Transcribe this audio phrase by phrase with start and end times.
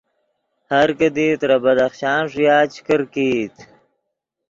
[0.71, 3.55] ہر کیدی ترے بدخشان ݰویا چے کرکیت